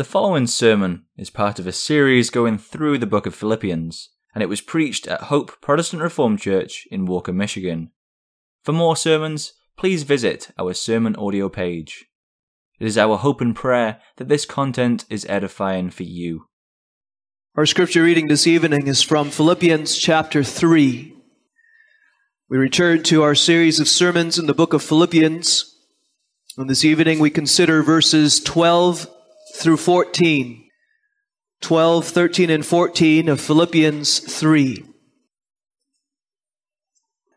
[0.00, 4.42] The following sermon is part of a series going through the book of Philippians, and
[4.42, 7.90] it was preached at Hope Protestant Reformed Church in Walker, Michigan.
[8.64, 12.06] For more sermons, please visit our sermon audio page.
[12.78, 16.46] It is our hope and prayer that this content is edifying for you.
[17.54, 21.14] Our scripture reading this evening is from Philippians chapter 3.
[22.48, 25.76] We return to our series of sermons in the book of Philippians.
[26.56, 29.06] And this evening we consider verses 12
[29.60, 30.66] through 14.
[31.60, 34.84] 12, 13, and 14 of Philippians 3.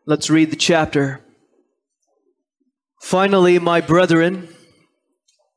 [0.06, 1.20] Let's read the chapter.
[3.00, 4.48] Finally, my brethren,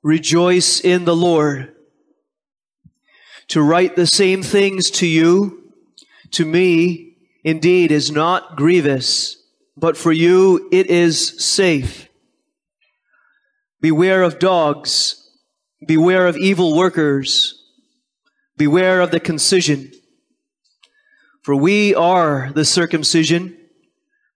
[0.03, 1.73] rejoice in the Lord.
[3.49, 5.71] To write the same things to you,
[6.31, 9.37] to me, indeed, is not grievous,
[9.77, 12.09] but for you it is safe.
[13.79, 15.26] Beware of dogs
[15.85, 17.63] Beware of evil workers.
[18.57, 19.91] Beware of the concision.
[21.43, 23.55] For we are the circumcision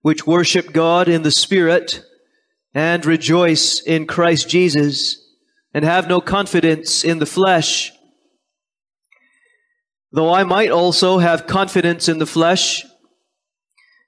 [0.02, 2.04] which worship God in the Spirit
[2.74, 5.18] and rejoice in Christ Jesus
[5.74, 7.92] and have no confidence in the flesh.
[10.12, 12.84] Though I might also have confidence in the flesh,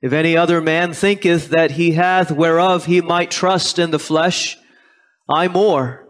[0.03, 4.57] if any other man thinketh that he hath whereof he might trust in the flesh,
[5.29, 6.04] I more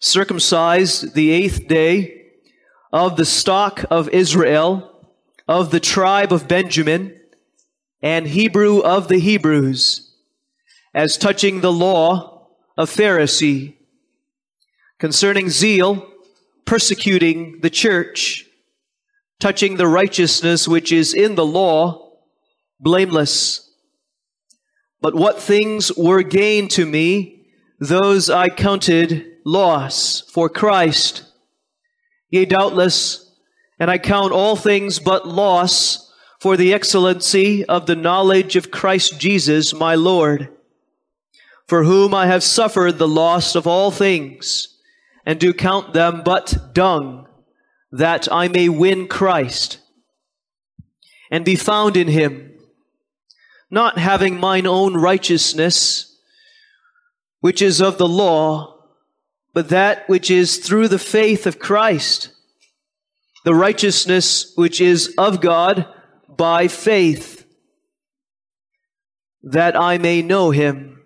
[0.00, 2.14] circumcised the eighth day,
[2.92, 5.06] of the stock of Israel,
[5.46, 7.18] of the tribe of Benjamin,
[8.02, 10.14] and Hebrew of the Hebrews,
[10.94, 12.38] as touching the law,
[12.78, 13.74] of Pharisee,
[15.00, 16.08] concerning zeal,
[16.64, 18.46] persecuting the church,
[19.40, 22.12] touching the righteousness which is in the law,
[22.78, 23.68] blameless.
[25.00, 27.46] But what things were gain to me,
[27.80, 31.24] those I counted loss for Christ.
[32.28, 33.34] Yea, doubtless,
[33.80, 39.18] and I count all things but loss for the excellency of the knowledge of Christ
[39.18, 40.50] Jesus my Lord,
[41.66, 44.78] for whom I have suffered the loss of all things,
[45.24, 47.26] and do count them but dung,
[47.90, 49.78] that I may win Christ,
[51.30, 52.52] and be found in him,
[53.70, 56.16] not having mine own righteousness,
[57.40, 58.77] which is of the law,
[59.58, 62.30] but that which is through the faith of Christ,
[63.44, 65.84] the righteousness which is of God
[66.28, 67.44] by faith,
[69.42, 71.02] that I may know him,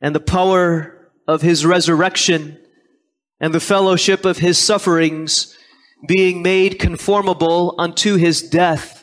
[0.00, 2.56] and the power of his resurrection,
[3.40, 5.58] and the fellowship of his sufferings,
[6.06, 9.02] being made conformable unto his death,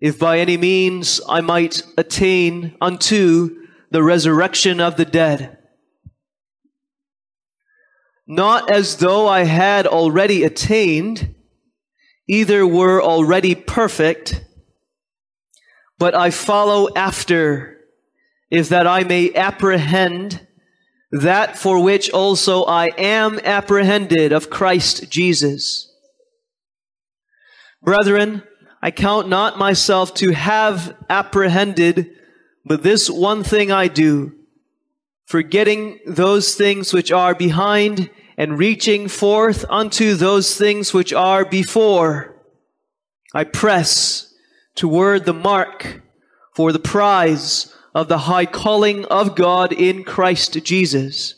[0.00, 5.60] if by any means I might attain unto the resurrection of the dead
[8.26, 11.34] not as though I had already attained,
[12.28, 14.44] either were already perfect,
[15.98, 17.78] but I follow after,
[18.50, 20.46] if that I may apprehend
[21.12, 25.92] that for which also I am apprehended of Christ Jesus.
[27.82, 28.42] Brethren,
[28.80, 32.16] I count not myself to have apprehended,
[32.64, 34.32] but this one thing I do
[35.32, 42.36] forgetting those things which are behind and reaching forth unto those things which are before.
[43.32, 44.34] I press
[44.74, 46.02] toward the mark
[46.54, 51.34] for the prize of the high calling of God in Christ Jesus.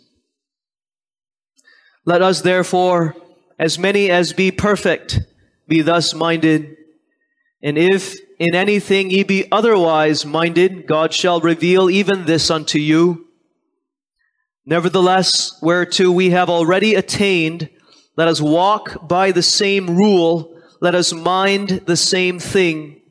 [2.04, 3.14] Let us therefore,
[3.60, 5.20] as many as be perfect,
[5.68, 6.76] be thus minded.
[7.62, 13.23] And if in anything ye be otherwise minded, God shall reveal even this unto you.
[14.66, 17.68] Nevertheless, whereto we have already attained,
[18.16, 23.02] let us walk by the same rule, let us mind the same thing.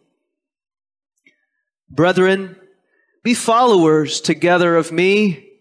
[1.90, 2.56] Brethren,
[3.24, 5.52] be followers together of me,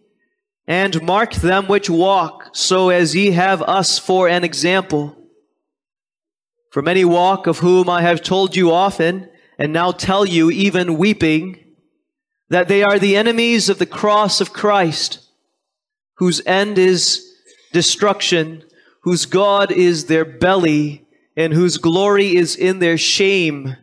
[0.67, 5.17] and mark them which walk, so as ye have us for an example.
[6.71, 9.29] For many walk, of whom I have told you often,
[9.59, 11.62] and now tell you, even weeping,
[12.49, 15.22] that they are the enemies of the cross of Christ
[16.17, 17.29] whose end is
[17.73, 18.62] destruction,
[19.03, 21.05] whose God is their belly,
[21.37, 23.76] and whose glory is in their shame,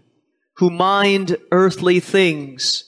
[0.57, 2.85] who mind earthly things.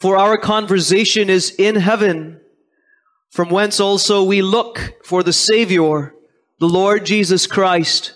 [0.00, 2.40] For our conversation is in heaven,
[3.30, 6.14] from whence also we look for the Savior,
[6.58, 8.14] the Lord Jesus Christ,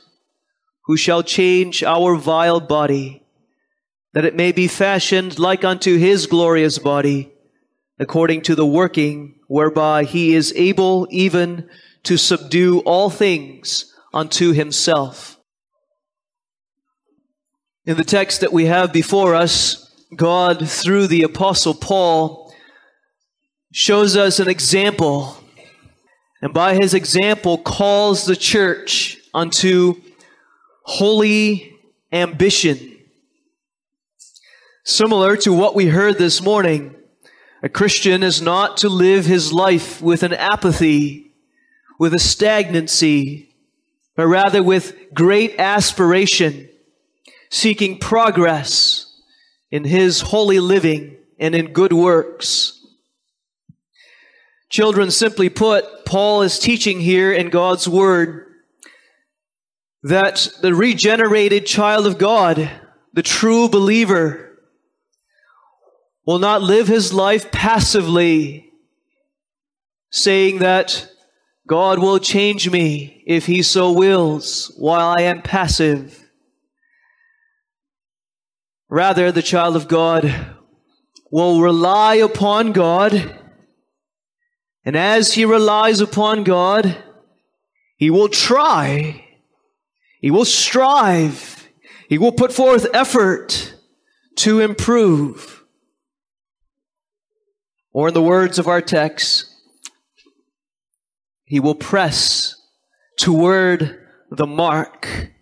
[0.86, 3.22] who shall change our vile body,
[4.14, 7.32] that it may be fashioned like unto his glorious body
[8.00, 11.68] according to the working whereby he is able even
[12.02, 15.38] to subdue all things unto himself.
[17.84, 22.52] In the text that we have before us, God, through the Apostle Paul,
[23.72, 25.36] shows us an example,
[26.40, 30.00] and by his example, calls the church unto
[30.84, 31.76] holy
[32.12, 32.96] ambition.
[34.84, 36.96] Similar to what we heard this morning,
[37.62, 41.32] a Christian is not to live his life with an apathy,
[41.98, 43.54] with a stagnancy,
[44.16, 46.68] but rather with great aspiration,
[47.50, 49.14] seeking progress
[49.70, 52.84] in his holy living and in good works.
[54.68, 58.46] Children, simply put, Paul is teaching here in God's Word
[60.02, 62.70] that the regenerated child of God,
[63.12, 64.49] the true believer,
[66.30, 68.70] will not live his life passively,
[70.12, 71.10] saying that
[71.66, 76.30] God will change me if he so wills while I am passive.
[78.88, 80.54] Rather, the child of God
[81.32, 83.36] will rely upon God,
[84.84, 86.96] and as he relies upon God,
[87.96, 89.26] he will try
[90.20, 91.68] he will strive.
[92.08, 93.74] He will put forth effort
[94.36, 95.59] to improve.
[97.92, 99.46] Or in the words of our text,
[101.44, 102.54] he will press
[103.18, 103.98] toward
[104.30, 105.32] the mark.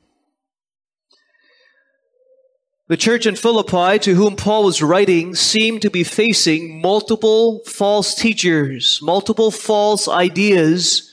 [2.89, 8.15] The church in Philippi, to whom Paul was writing, seemed to be facing multiple false
[8.15, 11.13] teachers, multiple false ideas,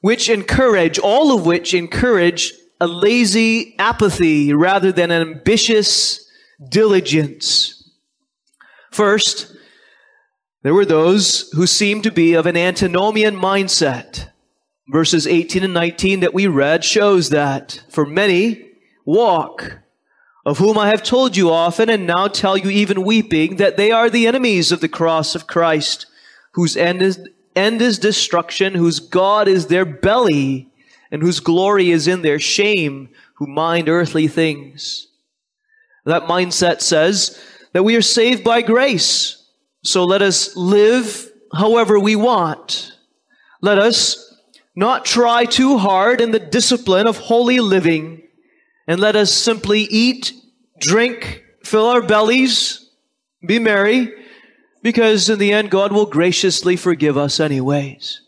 [0.00, 6.24] which encourage, all of which encourage a lazy apathy rather than an ambitious
[6.68, 7.90] diligence.
[8.92, 9.56] First,
[10.62, 14.30] there were those who seemed to be of an antinomian mindset.
[14.88, 18.70] Verses 18 and 19 that we read shows that for many
[19.04, 19.78] walk,
[20.44, 23.90] of whom I have told you often and now tell you even weeping, that they
[23.90, 26.06] are the enemies of the cross of Christ,
[26.52, 27.20] whose end is,
[27.54, 30.70] end is destruction, whose God is their belly,
[31.10, 35.08] and whose glory is in their shame, who mind earthly things.
[36.04, 37.38] That mindset says
[37.72, 39.37] that we are saved by grace.
[39.82, 42.92] So let us live however we want.
[43.60, 44.24] Let us
[44.74, 48.22] not try too hard in the discipline of holy living,
[48.86, 50.32] and let us simply eat,
[50.78, 52.88] drink, fill our bellies,
[53.44, 54.12] be merry,
[54.82, 58.20] because in the end God will graciously forgive us anyways.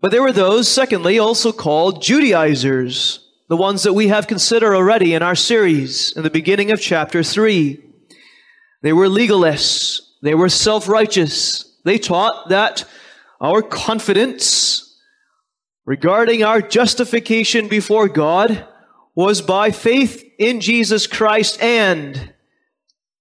[0.00, 5.14] But there were those, secondly, also called Judaizers, the ones that we have considered already
[5.14, 7.82] in our series in the beginning of chapter 3.
[8.82, 10.00] They were legalists.
[10.22, 11.78] They were self-righteous.
[11.84, 12.84] They taught that
[13.40, 14.98] our confidence
[15.84, 18.66] regarding our justification before God
[19.14, 22.32] was by faith in Jesus Christ and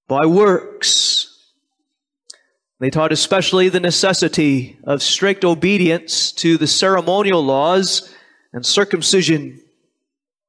[0.07, 1.31] by works.
[2.80, 8.13] They taught especially the necessity of strict obedience to the ceremonial laws
[8.51, 9.62] and circumcision.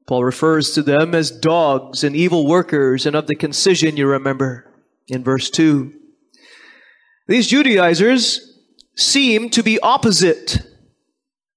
[0.06, 4.65] Paul refers to them as dogs and evil workers, and of the concision, you remember,
[5.08, 5.92] in verse 2.
[7.28, 8.58] These Judaizers
[8.96, 10.62] seem to be opposite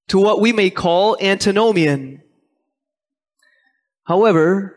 [0.08, 2.22] to what we may call antinomian.
[4.06, 4.76] However,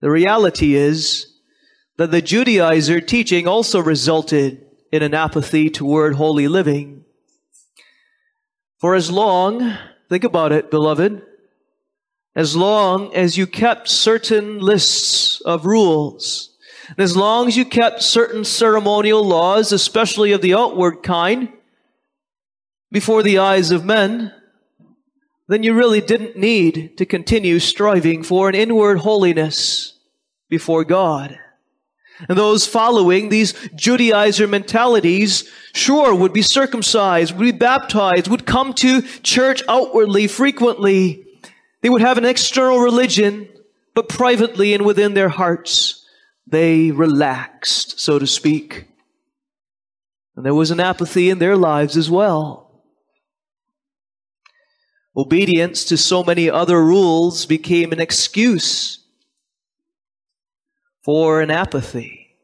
[0.00, 1.34] the reality is
[1.96, 7.04] that the Judaizer teaching also resulted in an apathy toward holy living.
[8.78, 9.76] For as long,
[10.08, 11.22] think about it, beloved,
[12.34, 16.53] as long as you kept certain lists of rules,
[16.88, 21.48] and as long as you kept certain ceremonial laws, especially of the outward kind,
[22.90, 24.32] before the eyes of men,
[25.48, 29.98] then you really didn't need to continue striving for an inward holiness
[30.48, 31.38] before God.
[32.28, 38.72] And those following these Judaizer mentalities, sure, would be circumcised, would be baptized, would come
[38.74, 41.26] to church outwardly, frequently.
[41.82, 43.48] They would have an external religion,
[43.94, 46.03] but privately and within their hearts,
[46.54, 48.86] they relaxed, so to speak.
[50.36, 52.82] And there was an apathy in their lives as well.
[55.16, 59.04] Obedience to so many other rules became an excuse
[61.04, 62.36] for an apathy.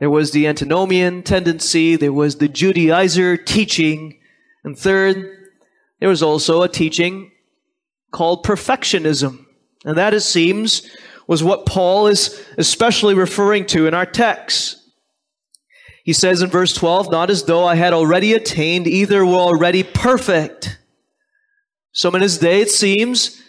[0.00, 4.18] There was the antinomian tendency, there was the Judaizer teaching,
[4.64, 5.16] and third,
[6.00, 7.30] there was also a teaching
[8.10, 9.46] called perfectionism.
[9.84, 10.82] And that, it seems,
[11.26, 14.78] was what Paul is especially referring to in our text.
[16.04, 19.82] He says in verse 12, Not as though I had already attained, either were already
[19.82, 20.78] perfect.
[21.92, 23.40] Some in his day, it seems,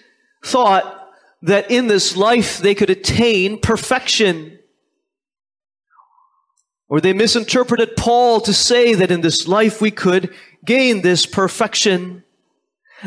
[0.44, 1.10] thought
[1.42, 4.58] that in this life they could attain perfection.
[6.88, 12.24] Or they misinterpreted Paul to say that in this life we could gain this perfection.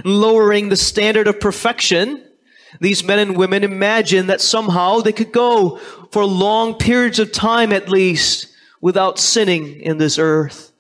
[0.04, 2.27] Lowering the standard of perfection,
[2.80, 5.78] these men and women imagine that somehow they could go
[6.10, 8.48] for long periods of time at least
[8.80, 10.72] without sinning in this earth.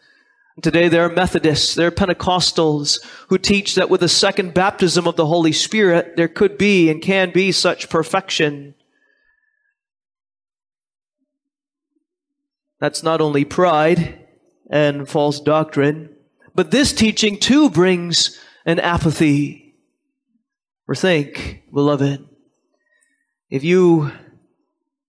[0.60, 5.16] Today there are Methodists, there are Pentecostals who teach that with the second baptism of
[5.16, 8.74] the Holy Spirit, there could be and can be such perfection.
[12.80, 14.26] That's not only pride
[14.70, 16.10] and false doctrine,
[16.54, 19.67] but this teaching too brings an apathy.
[20.88, 22.26] Or think, beloved,
[23.50, 24.10] if you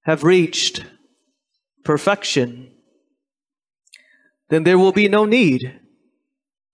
[0.02, 0.84] have reached
[1.86, 2.72] perfection,
[4.50, 5.80] then there will be no need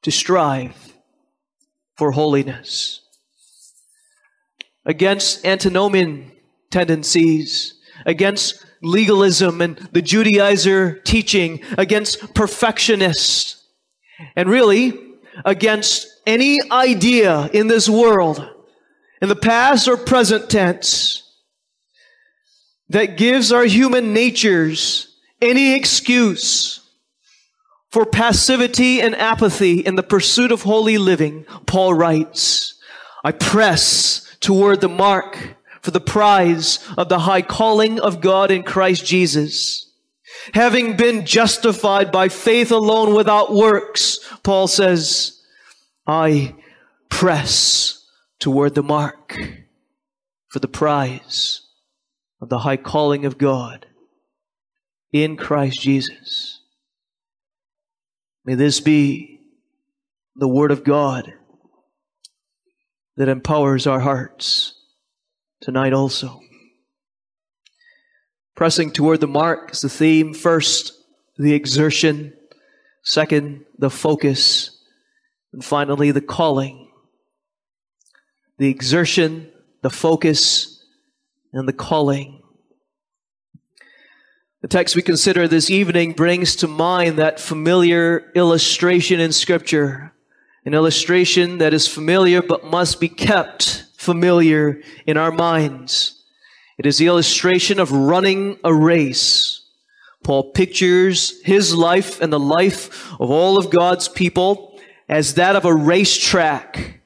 [0.01, 0.93] to strive
[1.95, 3.01] for holiness.
[4.85, 6.31] Against antinomian
[6.71, 7.75] tendencies,
[8.07, 13.63] against legalism and the Judaizer teaching, against perfectionists,
[14.35, 14.99] and really
[15.43, 18.54] against any idea in this world,
[19.21, 21.23] in the past or present tense,
[22.89, 26.81] that gives our human natures any excuse
[27.89, 32.77] for passivity and apathy in the pursuit of holy living, Paul writes,
[33.23, 38.63] I press toward the mark for the prize of the high calling of God in
[38.63, 39.89] Christ Jesus.
[40.53, 45.41] Having been justified by faith alone without works, Paul says,
[46.05, 46.53] I
[47.09, 47.94] press
[48.39, 49.37] toward the mark
[50.49, 51.61] for the prize
[52.41, 53.85] of the high calling of God
[55.11, 56.61] in Christ Jesus.
[58.43, 59.39] May this be
[60.35, 61.33] the Word of God
[63.17, 64.73] that empowers our hearts
[65.61, 66.41] tonight also.
[68.55, 70.33] Pressing toward the mark is the theme.
[70.33, 70.93] First,
[71.37, 72.33] the exertion.
[73.03, 74.79] Second, the focus.
[75.51, 76.84] And finally, the calling.
[78.57, 80.83] The exertion, the focus,
[81.51, 82.41] and the calling.
[84.61, 90.13] The text we consider this evening brings to mind that familiar illustration in Scripture,
[90.65, 96.23] an illustration that is familiar but must be kept familiar in our minds.
[96.77, 99.61] It is the illustration of running a race.
[100.23, 105.65] Paul pictures his life and the life of all of God's people as that of
[105.65, 107.01] a racetrack.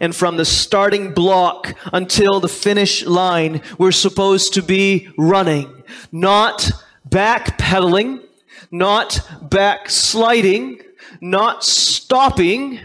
[0.00, 5.82] And from the starting block until the finish line, we're supposed to be running,
[6.12, 6.70] not
[7.08, 8.22] backpedaling,
[8.70, 10.80] not backsliding,
[11.20, 12.80] not stopping,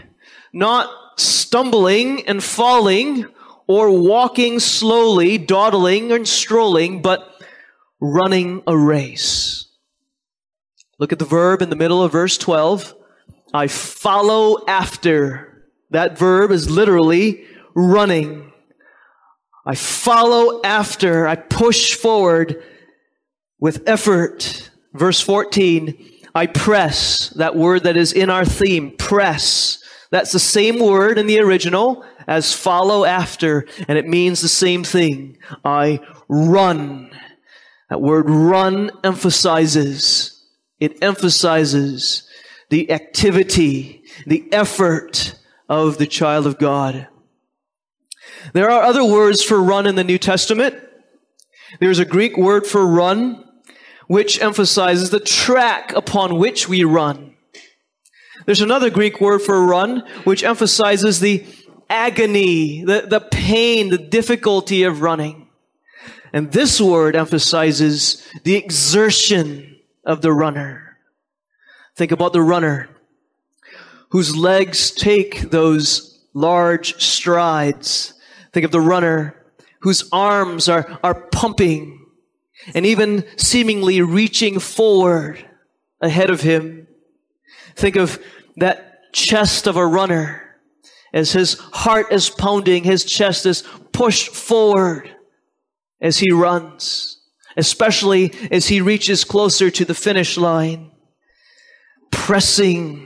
[0.52, 3.26] not stumbling and falling
[3.66, 7.32] or walking slowly, dawdling and strolling, but
[8.00, 9.68] running a race.
[10.98, 12.94] Look at the verb in the middle of verse 12.
[13.52, 15.55] I follow after.
[15.90, 18.52] That verb is literally running.
[19.64, 21.26] I follow after.
[21.26, 22.62] I push forward
[23.58, 24.70] with effort.
[24.94, 29.82] Verse 14, I press, that word that is in our theme, press.
[30.10, 34.84] That's the same word in the original as follow after, and it means the same
[34.84, 35.38] thing.
[35.64, 37.10] I run.
[37.90, 40.42] That word run emphasizes,
[40.80, 42.26] it emphasizes
[42.70, 45.38] the activity, the effort
[45.68, 47.08] of the child of God.
[48.52, 50.76] There are other words for run in the New Testament.
[51.80, 53.44] There's a Greek word for run
[54.06, 57.34] which emphasizes the track upon which we run.
[58.44, 61.44] There's another Greek word for run, which emphasizes the
[61.90, 65.48] agony, the, the pain, the difficulty of running.
[66.32, 70.98] And this word emphasizes the exertion of the runner.
[71.96, 72.88] Think about the runner
[74.10, 78.14] whose legs take those large strides.
[78.52, 79.34] Think of the runner
[79.80, 82.06] whose arms are, are pumping
[82.74, 85.44] and even seemingly reaching forward
[86.00, 86.86] ahead of him.
[87.74, 88.18] Think of
[88.56, 90.42] that chest of a runner
[91.12, 95.10] as his heart is pounding, his chest is pushed forward
[96.00, 97.20] as he runs,
[97.56, 100.90] especially as he reaches closer to the finish line.
[102.10, 103.05] Pressing.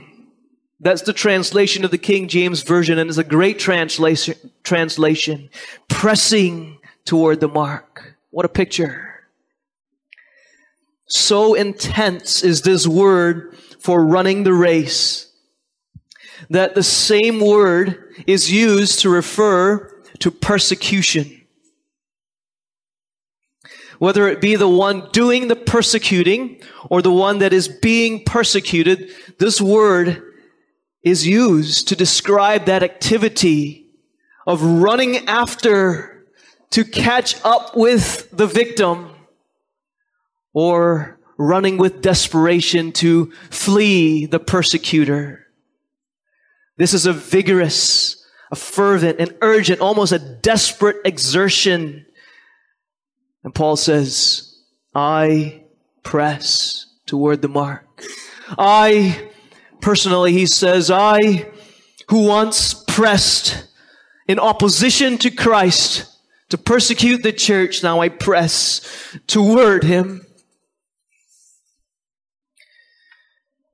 [0.83, 4.35] That's the translation of the King James Version, and it's a great translation.
[4.63, 5.49] Translation.
[5.87, 8.17] Pressing toward the mark.
[8.31, 9.27] What a picture.
[11.07, 15.31] So intense is this word for running the race
[16.49, 21.41] that the same word is used to refer to persecution.
[23.99, 26.59] Whether it be the one doing the persecuting
[26.89, 30.23] or the one that is being persecuted, this word
[31.03, 33.87] is used to describe that activity
[34.45, 36.25] of running after
[36.71, 39.11] to catch up with the victim
[40.53, 45.47] or running with desperation to flee the persecutor.
[46.77, 52.05] This is a vigorous, a fervent, an urgent, almost a desperate exertion.
[53.43, 54.55] And Paul says,
[54.93, 55.63] I
[56.03, 58.03] press toward the mark.
[58.57, 59.30] I,
[59.81, 61.49] personally, he says, I,
[62.09, 63.67] who once pressed
[64.27, 66.07] in opposition to Christ
[66.49, 70.25] to persecute the church, now I press toward him.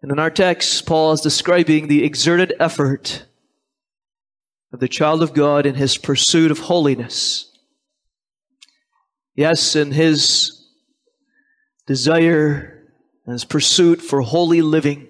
[0.01, 3.25] And in our text, Paul is describing the exerted effort
[4.71, 7.51] of the child of God in his pursuit of holiness.
[9.35, 10.65] Yes, in his
[11.85, 12.83] desire
[13.25, 15.07] and his pursuit for holy living.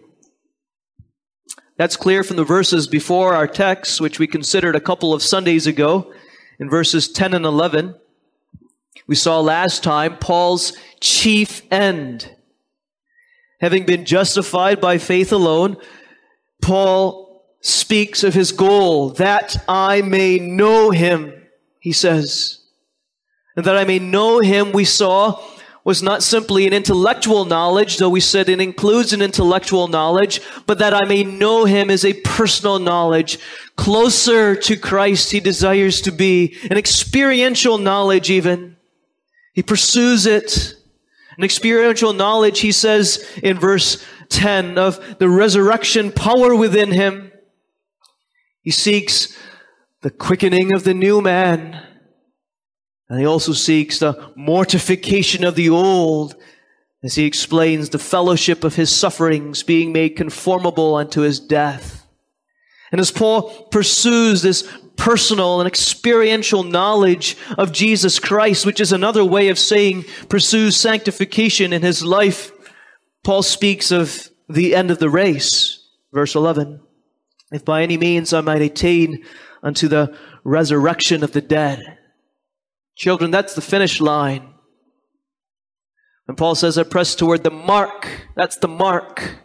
[1.77, 5.67] That's clear from the verses before our text, which we considered a couple of Sundays
[5.67, 6.11] ago,
[6.59, 7.95] in verses 10 and 11.
[9.07, 12.31] We saw last time Paul's chief end
[13.59, 15.77] having been justified by faith alone,
[16.61, 21.33] Paul speaks of his goal, that I may know him,
[21.79, 22.59] he says.
[23.55, 25.41] And that I may know him, we saw,
[25.87, 30.79] was not simply an intellectual knowledge, though we said it includes an intellectual knowledge, but
[30.79, 33.39] that I may know him as a personal knowledge.
[33.77, 38.75] Closer to Christ he desires to be, an experiential knowledge even.
[39.53, 40.73] He pursues it.
[41.37, 47.31] An experiential knowledge, he says in verse 10, of the resurrection power within him.
[48.61, 49.37] He seeks
[50.01, 51.86] the quickening of the new man.
[53.09, 56.35] And he also seeks the mortification of the old
[57.03, 62.05] as he explains the fellowship of his sufferings being made conformable unto his death.
[62.91, 69.23] And as Paul pursues this personal and experiential knowledge of Jesus Christ, which is another
[69.23, 72.51] way of saying pursues sanctification in his life,
[73.23, 75.87] Paul speaks of the end of the race.
[76.11, 76.81] Verse 11.
[77.51, 79.23] If by any means I might attain
[79.61, 81.96] unto the resurrection of the dead.
[82.97, 84.55] Children, that's the finish line.
[86.27, 88.27] And Paul says, I press toward the mark.
[88.35, 89.37] That's the mark.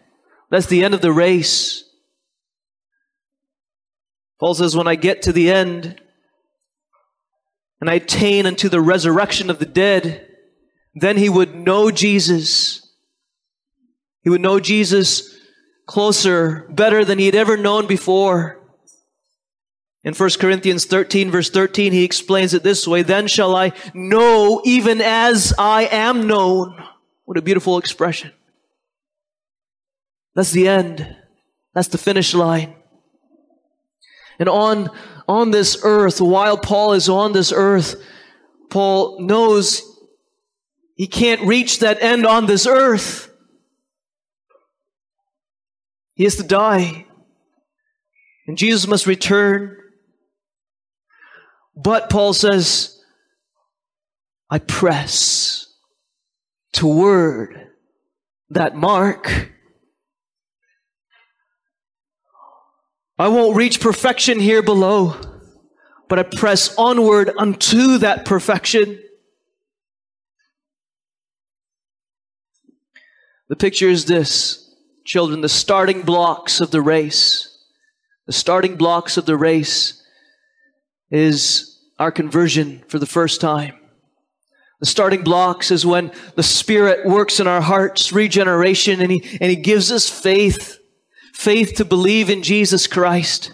[0.49, 1.83] That's the end of the race.
[4.39, 6.01] Paul says, When I get to the end
[7.79, 10.27] and I attain unto the resurrection of the dead,
[10.95, 12.91] then he would know Jesus.
[14.23, 15.33] He would know Jesus
[15.85, 18.62] closer, better than he had ever known before.
[20.03, 24.61] In 1 Corinthians 13, verse 13, he explains it this way Then shall I know
[24.65, 26.75] even as I am known.
[27.25, 28.31] What a beautiful expression.
[30.35, 31.15] That's the end.
[31.73, 32.75] That's the finish line.
[34.39, 34.89] And on,
[35.27, 37.95] on this earth, while Paul is on this earth,
[38.69, 39.83] Paul knows
[40.95, 43.31] he can't reach that end on this earth.
[46.15, 47.05] He has to die.
[48.47, 49.77] And Jesus must return.
[51.75, 53.01] But Paul says,
[54.49, 55.67] I press
[56.71, 57.69] toward
[58.49, 59.49] that mark
[63.17, 65.15] I won't reach perfection here below,
[66.09, 68.99] but I press onward unto that perfection.
[73.49, 77.49] The picture is this, children, the starting blocks of the race.
[78.25, 80.02] The starting blocks of the race
[81.13, 83.75] is our conversion for the first time.
[84.81, 89.49] The starting blocks is when the Spirit works in our hearts, regeneration, and He, and
[89.49, 90.79] he gives us faith
[91.33, 93.53] faith to believe in Jesus Christ.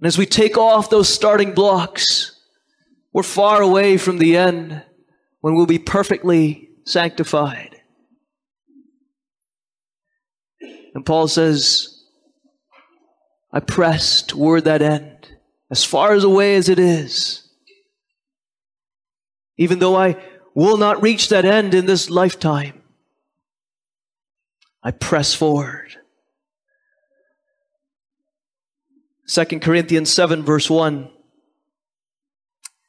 [0.00, 2.38] And as we take off those starting blocks,
[3.12, 4.82] we're far away from the end
[5.40, 7.80] when we'll be perfectly sanctified.
[10.94, 11.95] And Paul says,
[13.56, 15.28] I press toward that end,
[15.70, 17.48] as far as away as it is.
[19.56, 20.22] Even though I
[20.54, 22.82] will not reach that end in this lifetime,
[24.82, 25.96] I press forward.
[29.26, 31.08] 2 Corinthians 7, verse 1.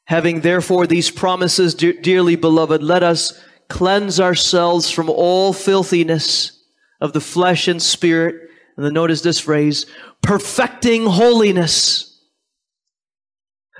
[0.04, 6.62] Having therefore these promises, de- dearly beloved, let us cleanse ourselves from all filthiness
[7.00, 8.47] of the flesh and spirit.
[8.78, 9.86] And then notice this phrase,
[10.22, 12.22] perfecting holiness.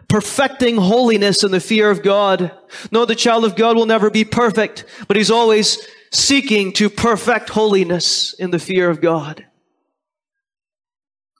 [0.08, 2.50] Perfecting holiness in the fear of God.
[2.90, 7.50] No, the child of God will never be perfect, but he's always seeking to perfect
[7.50, 9.46] holiness in the fear of God.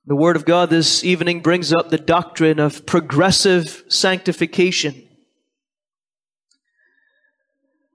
[0.07, 5.03] The Word of God this evening brings up the doctrine of progressive sanctification.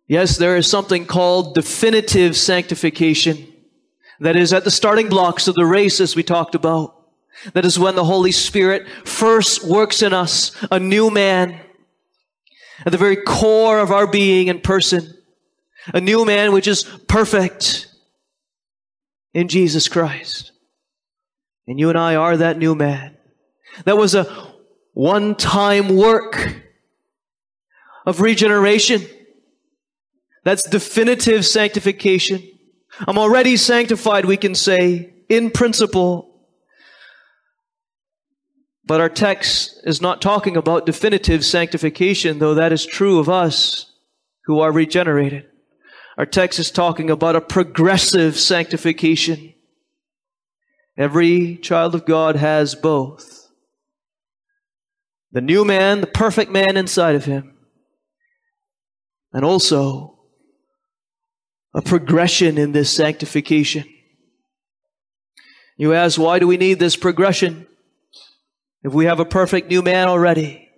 [0.10, 3.53] Yes, there is something called definitive sanctification.
[4.20, 6.96] That is at the starting blocks of the race, as we talked about.
[7.54, 11.60] That is when the Holy Spirit first works in us a new man
[12.86, 15.14] at the very core of our being and person.
[15.94, 17.88] A new man which is perfect
[19.34, 20.52] in Jesus Christ.
[21.68, 23.18] And you and I are that new man.
[23.86, 24.54] That was a
[24.94, 26.62] one time work
[28.06, 29.02] of regeneration.
[30.44, 32.42] That's definitive sanctification.
[33.00, 36.30] I'm already sanctified, we can say, in principle.
[38.86, 43.92] But our text is not talking about definitive sanctification, though that is true of us
[44.46, 45.46] who are regenerated.
[46.18, 49.54] Our text is talking about a progressive sanctification.
[50.98, 53.50] Every child of God has both.
[55.32, 57.56] The new man, the perfect man inside of him,
[59.32, 60.13] and also
[61.74, 63.86] a progression in this sanctification.
[65.78, 67.68] You ask, why do we need this progression
[68.84, 70.70] if we have a perfect new man already?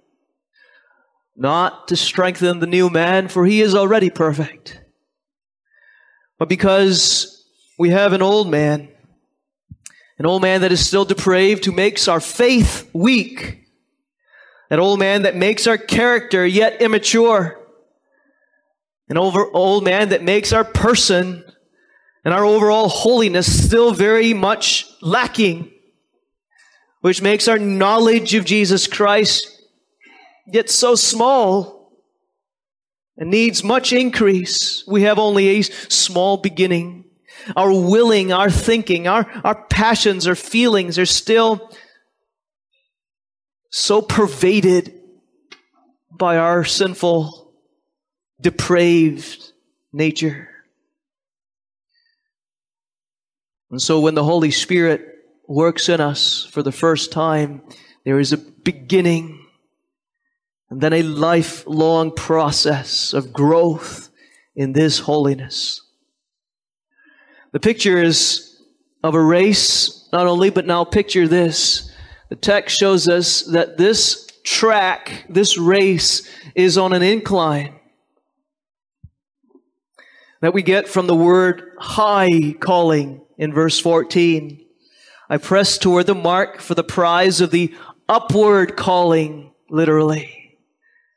[1.36, 4.80] Not to strengthen the new man, for he is already perfect,
[6.40, 7.46] but because
[7.78, 8.90] we have an old man
[10.18, 13.66] an old man that is still depraved, who makes our faith weak.
[14.70, 17.60] An old man that makes our character yet immature.
[19.08, 21.44] An over, old man that makes our person
[22.24, 25.72] and our overall holiness still very much lacking,
[27.02, 29.48] which makes our knowledge of Jesus Christ
[30.52, 31.91] yet so small
[33.18, 34.84] and needs much increase.
[34.88, 37.06] We have only a small beginning
[37.56, 41.70] our willing, our thinking, our, our passions, our feelings are still
[43.72, 44.94] so pervaded
[46.12, 47.45] by our sinful,
[48.39, 49.52] depraved
[49.93, 50.50] nature.
[53.71, 55.06] And so when the Holy Spirit
[55.48, 57.62] works in us for the first time,
[58.04, 59.45] there is a beginning
[60.69, 64.10] and then a lifelong process of growth
[64.56, 65.82] in this holiness.
[67.52, 68.62] The picture is
[69.04, 71.91] of a race, not only, but now picture this.
[72.30, 77.76] The text shows us that this track, this race, is on an incline.
[80.41, 84.63] That we get from the word high calling in verse 14.
[85.30, 87.74] I press toward the mark for the prize of the
[88.08, 90.58] upward calling, literally.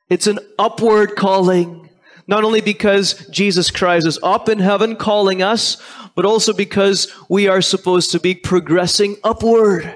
[0.08, 1.90] It's an upward calling.
[2.26, 5.80] Not only because Jesus Christ is up in heaven calling us,
[6.14, 9.94] but also because we are supposed to be progressing upward.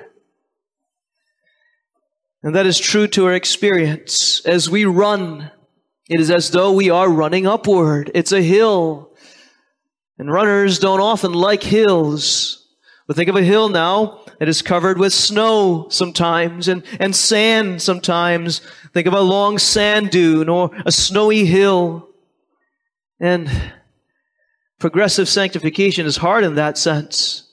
[2.42, 4.44] And that is true to our experience.
[4.44, 5.50] As we run,
[6.12, 8.10] it is as though we are running upward.
[8.14, 9.12] It's a hill.
[10.18, 12.66] And runners don't often like hills.
[13.06, 17.82] But think of a hill now that is covered with snow sometimes and, and sand
[17.82, 18.60] sometimes.
[18.92, 22.08] Think of a long sand dune or a snowy hill.
[23.18, 23.50] And
[24.82, 27.48] Progressive sanctification is hard in that sense.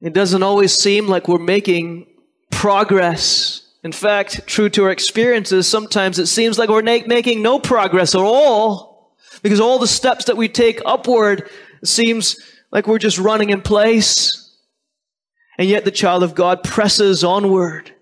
[0.00, 2.08] It doesn't always seem like we're making
[2.50, 3.67] progress.
[3.84, 8.20] In fact, true to our experiences, sometimes it seems like we're making no progress at
[8.20, 11.48] all because all the steps that we take upward
[11.84, 12.36] seems
[12.72, 14.56] like we're just running in place.
[15.58, 17.92] And yet the child of God presses onward,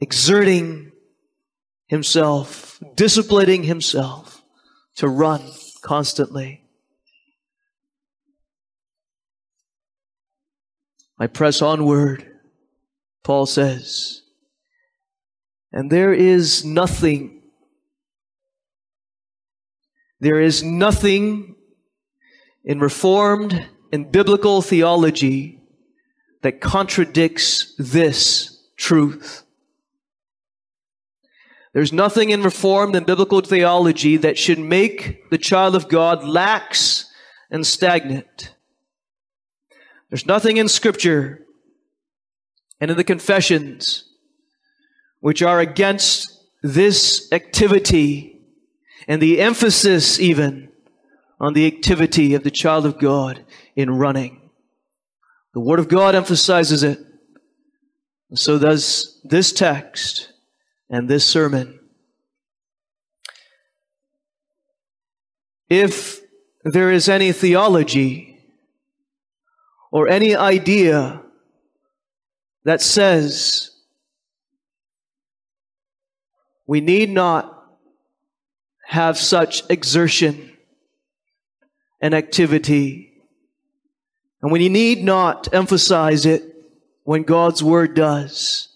[0.00, 0.92] exerting
[1.86, 4.42] himself disciplining himself
[4.96, 5.42] to run
[5.82, 6.64] constantly.
[11.18, 12.26] I press onward,
[13.24, 14.22] Paul says,
[15.72, 17.42] and there is nothing,
[20.20, 21.54] there is nothing
[22.64, 25.60] in Reformed and biblical theology
[26.42, 29.44] that contradicts this truth.
[31.72, 37.06] There's nothing in Reformed and biblical theology that should make the child of God lax
[37.50, 38.54] and stagnant.
[40.10, 41.41] There's nothing in Scripture
[42.82, 44.02] and in the confessions,
[45.20, 48.40] which are against this activity
[49.06, 50.68] and the emphasis even
[51.38, 53.44] on the activity of the child of God
[53.76, 54.50] in running.
[55.54, 56.98] The Word of God emphasizes it.
[58.34, 60.32] So does this text
[60.90, 61.78] and this sermon.
[65.70, 66.20] If
[66.64, 68.40] there is any theology
[69.92, 71.22] or any idea
[72.64, 73.70] that says
[76.66, 77.48] we need not
[78.86, 80.50] have such exertion
[82.00, 83.12] and activity,
[84.42, 86.42] and we need not emphasize it
[87.04, 88.68] when God's Word does,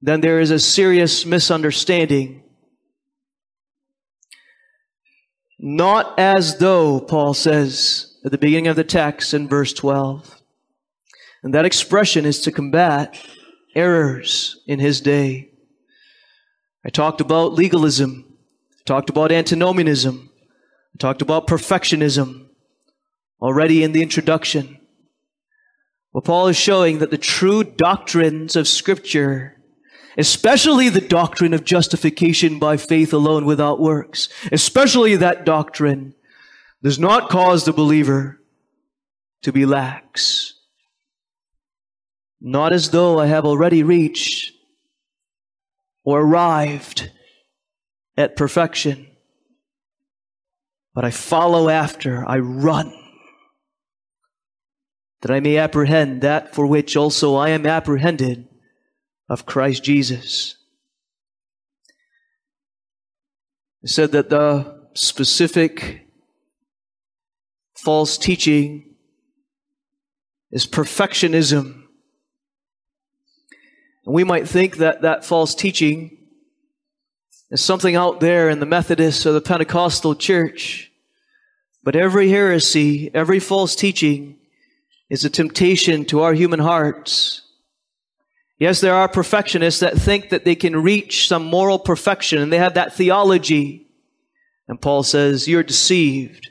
[0.00, 2.42] then there is a serious misunderstanding
[5.58, 10.37] Not as though, Paul says at the beginning of the text in verse 12.
[11.42, 13.18] And that expression is to combat
[13.74, 15.50] errors in his day.
[16.84, 18.24] I talked about legalism,
[18.72, 20.30] I talked about antinomianism,
[20.94, 22.46] I talked about perfectionism
[23.40, 24.78] already in the introduction.
[26.12, 29.58] Well, Paul is showing that the true doctrines of Scripture
[30.18, 36.12] especially the doctrine of justification by faith alone without works, especially that doctrine
[36.82, 38.40] does not cause the believer
[39.42, 40.54] to be lax.
[42.40, 44.52] Not as though I have already reached
[46.04, 47.10] or arrived
[48.16, 49.08] at perfection,
[50.94, 52.92] but I follow after, I run,
[55.22, 58.48] that I may apprehend that for which also I am apprehended
[59.28, 60.56] of Christ Jesus.
[63.82, 66.06] It said that the specific
[67.76, 68.96] false teaching
[70.50, 71.84] is perfectionism.
[74.08, 76.16] And we might think that that false teaching
[77.52, 80.90] is something out there in the Methodist or the Pentecostal church.
[81.84, 84.38] But every heresy, every false teaching
[85.08, 87.42] is a temptation to our human hearts
[88.58, 92.58] Yes, there are perfectionists that think that they can reach some moral perfection and they
[92.58, 93.86] have that theology.
[94.66, 96.50] And Paul says, You're deceived.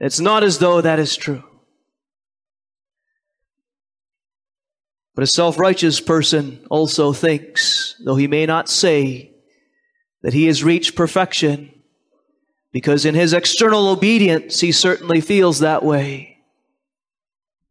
[0.00, 1.44] It's not as though that is true.
[5.18, 9.32] But a self righteous person also thinks, though he may not say,
[10.22, 11.72] that he has reached perfection,
[12.70, 16.38] because in his external obedience he certainly feels that way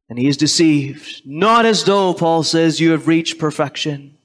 [0.10, 1.22] and he is deceived.
[1.26, 4.18] Not as though, Paul says, you have reached perfection.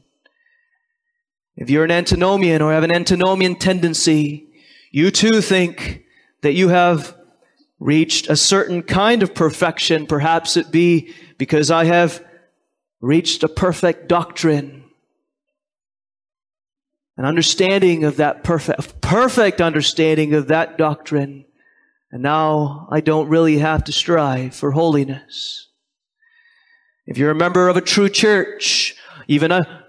[1.57, 4.49] If you're an antinomian or have an antinomian tendency,
[4.91, 6.03] you too think
[6.41, 7.17] that you have
[7.79, 10.09] reached a certain kind of perfection.
[10.09, 12.21] Perhaps it be because I have
[13.03, 14.85] reached a perfect doctrine.
[17.19, 21.45] An understanding of that perfect, perfect understanding of that doctrine.
[22.11, 25.69] And now I don't really have to strive for holiness.
[27.07, 29.85] If you're a member of a true church, even a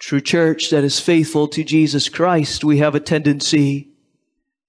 [0.00, 3.90] true church that is faithful to Jesus Christ, we have a tendency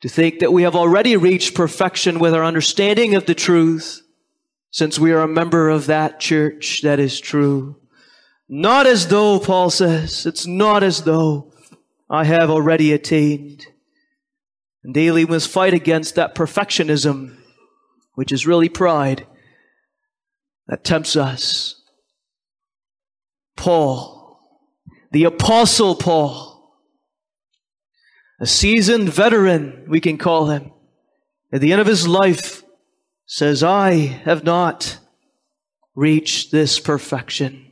[0.02, 4.03] to think that we have already reached perfection with our understanding of the truth,
[4.74, 7.76] since we are a member of that church that is true.
[8.50, 11.54] Not as though, Paul says, it's not as though
[12.10, 13.68] I have already attained.
[14.84, 17.38] And daily must fight against that perfectionism,
[18.16, 19.28] which is really pride
[20.68, 21.80] that tempts us.
[23.56, 24.40] Paul,
[25.12, 26.74] the Apostle Paul,
[28.42, 30.72] a seasoned veteran, we can call him,
[31.54, 32.63] at the end of his life,
[33.26, 34.98] says, I have not
[35.96, 37.72] reached this perfection.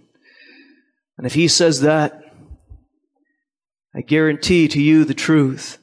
[1.17, 2.21] And if he says that,
[3.93, 5.77] I guarantee to you the truth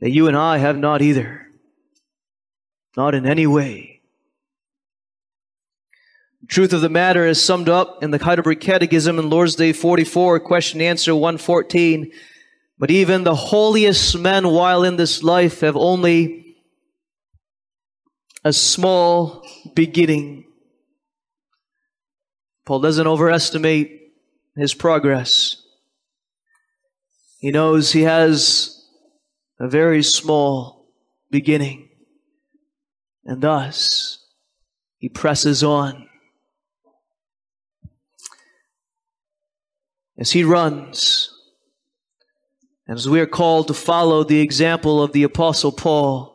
[0.00, 1.46] that you and I have not either.
[2.96, 4.02] Not in any way.
[6.42, 9.72] The truth of the matter is summed up in the Heidelberg Catechism in Lord's Day
[9.72, 12.12] 44, question answer 114.
[12.78, 16.43] But even the holiest men while in this life have only
[18.44, 20.44] a small beginning.
[22.66, 24.12] Paul doesn't overestimate
[24.56, 25.62] his progress.
[27.40, 28.86] He knows he has
[29.58, 30.86] a very small
[31.30, 31.88] beginning.
[33.24, 34.18] And thus,
[34.98, 36.08] he presses on.
[40.18, 41.30] as he runs,
[42.88, 46.33] as we are called to follow the example of the Apostle Paul,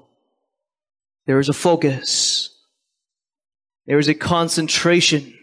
[1.30, 2.50] there is a focus,
[3.86, 5.36] there is a concentration,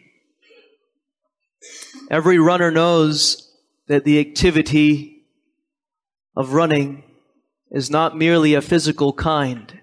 [2.10, 3.50] Every runner knows
[3.88, 5.24] that the activity
[6.36, 7.02] of running
[7.70, 9.80] is not merely a physical kind.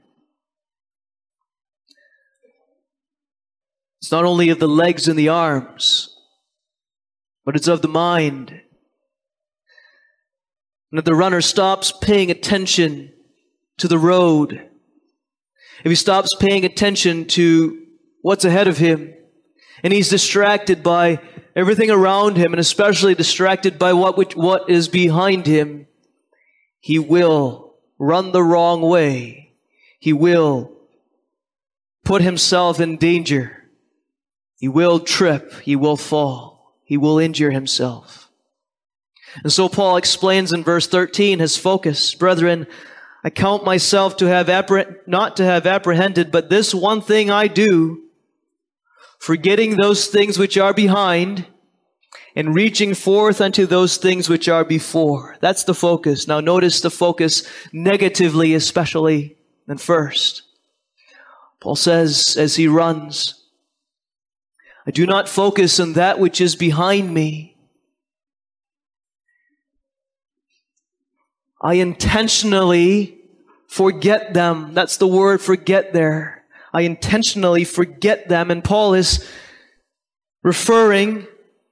[4.02, 6.16] It's not only of the legs and the arms,
[7.46, 8.52] but it's of the mind.
[10.92, 13.12] And if the runner stops paying attention
[13.80, 14.70] to the road,
[15.84, 17.82] if he stops paying attention to
[18.22, 19.14] what's ahead of him,
[19.84, 21.20] and he's distracted by
[21.56, 25.88] everything around him, and especially distracted by what, which, what is behind him,
[26.80, 29.54] he will run the wrong way.
[30.00, 30.72] He will
[32.04, 33.64] put himself in danger.
[34.58, 35.54] He will trip.
[35.62, 36.78] He will fall.
[36.84, 38.30] He will injure himself.
[39.42, 42.14] And so Paul explains in verse 13 his focus.
[42.14, 42.68] Brethren,
[43.24, 47.48] I count myself to have appreh- not to have apprehended, but this one thing I
[47.48, 48.04] do,
[49.20, 51.48] forgetting those things which are behind
[52.36, 55.38] and reaching forth unto those things which are before.
[55.40, 56.28] That's the focus.
[56.28, 60.44] Now notice the focus negatively, especially and first.
[61.62, 63.42] Paul says as he runs,
[64.86, 67.53] I do not focus on that which is behind me.
[71.64, 73.18] I intentionally
[73.68, 74.74] forget them.
[74.74, 76.44] That's the word forget there.
[76.74, 78.52] I intentionally forget them.
[78.52, 79.28] And Paul is
[80.44, 81.26] referring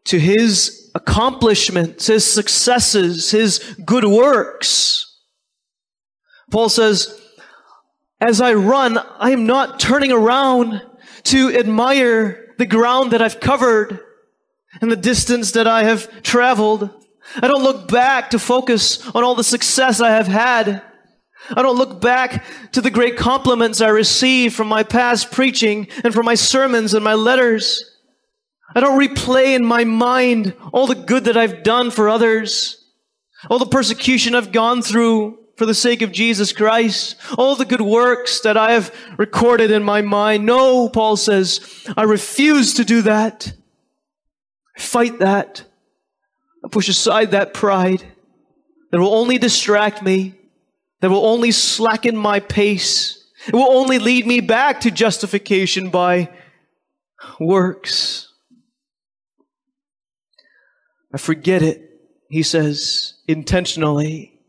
[0.06, 5.20] to his accomplishments, his successes, his good works.
[6.50, 7.20] Paul says,
[8.20, 10.82] as I run, I am not turning around
[11.24, 14.00] to admire the ground that I've covered
[14.80, 16.90] and the distance that I have traveled.
[17.36, 20.82] I don't look back to focus on all the success I have had.
[21.50, 26.14] I don't look back to the great compliments I received from my past preaching and
[26.14, 27.98] from my sermons and my letters.
[28.76, 32.86] I don't replay in my mind all the good that I've done for others,
[33.50, 37.82] all the persecution I've gone through for the sake of Jesus Christ, all the good
[37.82, 40.46] works that I have recorded in my mind.
[40.46, 41.60] No, Paul says,
[41.98, 43.52] I refuse to do that.
[44.78, 45.64] I fight that.
[46.64, 48.04] I push aside that pride
[48.92, 50.36] that will only distract me
[51.02, 53.26] that will only slacken my pace.
[53.48, 56.30] It will only lead me back to justification by
[57.40, 58.32] works.
[61.14, 61.82] I forget it,
[62.30, 64.40] he says, intentionally.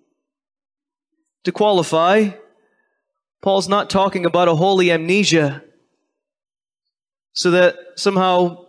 [1.45, 2.31] To qualify,
[3.41, 5.65] Paul's not talking about a holy amnesia
[7.33, 8.67] so that somehow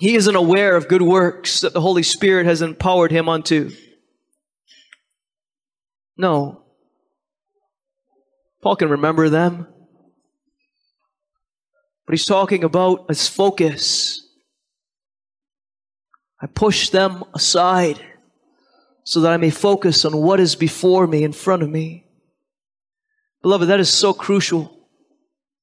[0.00, 3.70] he isn't aware of good works that the Holy Spirit has empowered him unto.
[6.16, 6.62] No.
[8.62, 9.66] Paul can remember them.
[12.06, 14.26] But he's talking about his focus.
[16.40, 18.00] I push them aside
[19.04, 22.06] so that I may focus on what is before me, in front of me.
[23.42, 24.74] Beloved, that is so crucial.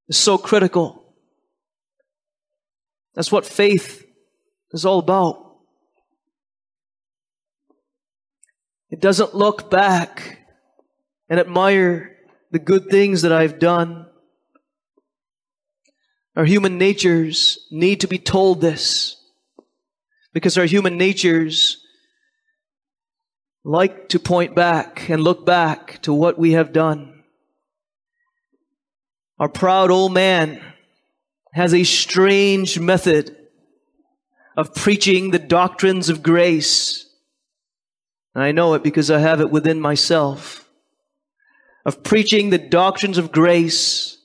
[0.08, 1.16] It's so critical.
[3.16, 4.07] That's what faith
[4.72, 5.48] is all about.
[8.90, 10.40] It doesn't look back
[11.30, 12.16] and admire
[12.52, 14.08] the good things that I've done.
[16.36, 19.18] Our human natures need to be told this
[20.34, 21.84] because our human natures
[23.64, 27.24] like to point back and look back to what we have done.
[29.40, 30.62] Our proud old man
[31.54, 33.36] has a strange method
[34.58, 37.06] of preaching the doctrines of grace.
[38.34, 40.68] And I know it because I have it within myself
[41.86, 44.18] of preaching the doctrines of grace,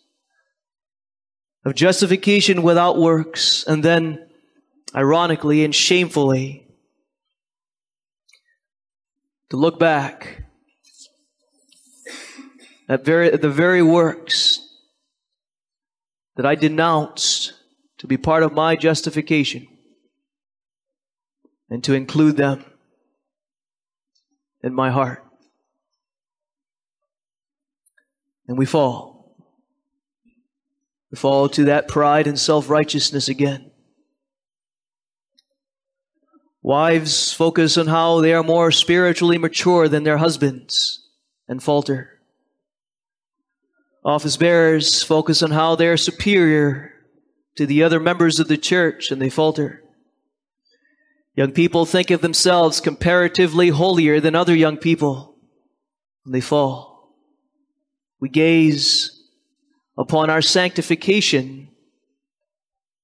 [1.64, 4.26] of justification without works, and then,
[4.96, 6.66] ironically and shamefully,
[9.50, 10.42] to look back
[12.88, 14.58] at, very, at the very works
[16.34, 17.52] that I denounced
[17.98, 19.68] to be part of my justification
[21.72, 22.64] and to include them
[24.62, 25.22] in my heart.
[28.52, 29.34] and we fall.
[31.10, 33.70] We fall to that pride and self righteousness again.
[36.62, 41.08] Wives focus on how they are more spiritually mature than their husbands
[41.48, 42.20] and falter.
[44.04, 46.92] Office bearers focus on how they are superior
[47.56, 49.81] to the other members of the church and they falter.
[51.34, 55.32] Young people think of themselves comparatively holier than other young people
[56.24, 57.16] and they fall.
[58.20, 59.10] We gaze
[59.98, 61.68] upon our sanctification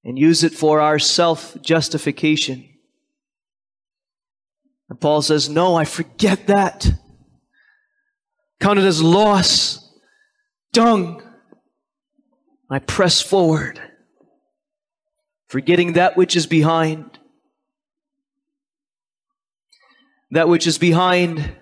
[0.04, 2.68] and use it for our self justification.
[4.88, 6.88] And Paul says, No, I forget that.
[8.60, 9.92] Count it as loss,
[10.72, 11.22] dung.
[12.70, 13.80] I press forward,
[15.48, 17.17] forgetting that which is behind.
[20.30, 21.52] That which is behind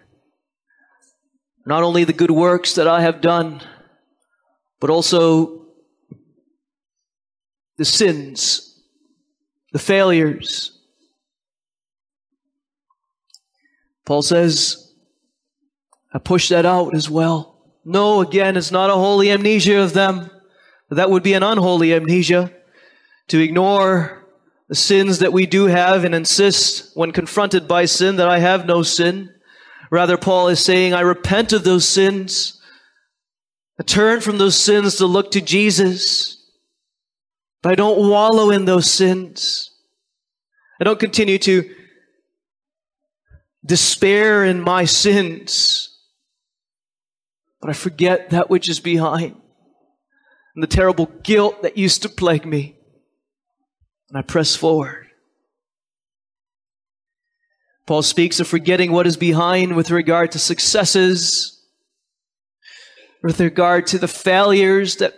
[1.64, 3.60] not only the good works that I have done,
[4.80, 5.66] but also
[7.76, 8.82] the sins,
[9.72, 10.78] the failures.
[14.04, 14.92] Paul says,
[16.12, 17.72] I push that out as well.
[17.84, 20.30] No, again, it's not a holy amnesia of them.
[20.90, 22.52] That would be an unholy amnesia
[23.28, 24.25] to ignore
[24.68, 28.66] the sins that we do have and insist when confronted by sin that I have
[28.66, 29.30] no sin.
[29.90, 32.60] Rather, Paul is saying, I repent of those sins.
[33.78, 36.42] I turn from those sins to look to Jesus.
[37.62, 39.70] But I don't wallow in those sins.
[40.80, 41.70] I don't continue to
[43.64, 45.96] despair in my sins.
[47.60, 49.36] But I forget that which is behind
[50.54, 52.75] and the terrible guilt that used to plague me.
[54.08, 55.06] And I press forward.
[57.86, 61.62] Paul speaks of forgetting what is behind with regard to successes,
[63.22, 65.14] with regard to the failures that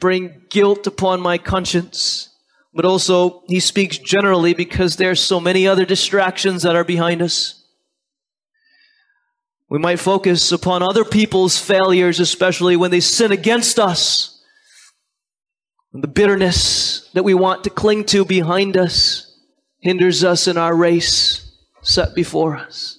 [0.00, 2.30] bring guilt upon my conscience.
[2.72, 7.20] But also, he speaks generally because there are so many other distractions that are behind
[7.20, 7.64] us.
[9.68, 14.37] We might focus upon other people's failures, especially when they sin against us.
[15.92, 19.38] The bitterness that we want to cling to behind us
[19.80, 22.98] hinders us in our race set before us.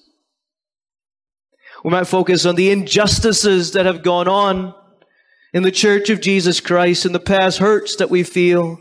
[1.84, 4.74] We might focus on the injustices that have gone on
[5.54, 8.80] in the church of Jesus Christ in the past, hurts that we feel,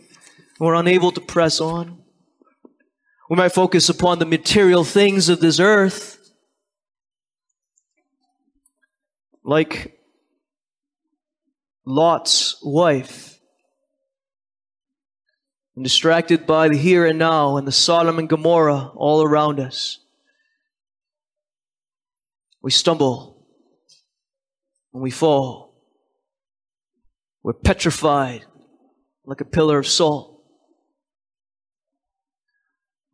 [0.59, 2.03] we're unable to press on.
[3.31, 6.19] We might focus upon the material things of this earth,
[9.45, 9.99] like
[11.87, 13.38] Lot's wife,
[15.79, 20.01] and distracted by the here and now and the Sodom and Gomorrah all around us.
[22.61, 23.47] We stumble
[24.93, 25.81] and we fall.
[27.45, 28.45] We're petrified
[29.25, 30.43] like a pillar of salt.